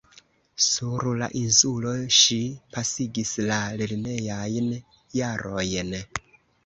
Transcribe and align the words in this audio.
Sur 0.67 1.03
la 1.17 1.27
insulo 1.41 1.91
ŝi 2.19 2.37
pasigis 2.77 3.35
la 3.51 3.59
lernejajn 3.83 4.69
jarojn. 5.21 5.97